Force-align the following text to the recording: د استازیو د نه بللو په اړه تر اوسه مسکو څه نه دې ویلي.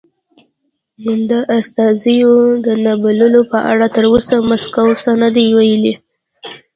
د 1.29 1.31
استازیو 1.57 2.33
د 2.65 2.67
نه 2.85 2.93
بللو 3.03 3.41
په 3.51 3.57
اړه 3.71 3.85
تر 3.95 4.03
اوسه 4.11 4.35
مسکو 4.49 4.85
څه 5.03 5.11
نه 5.21 5.29
دې 5.35 5.45
ویلي. 5.57 5.93